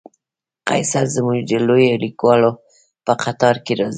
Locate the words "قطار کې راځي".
3.23-3.89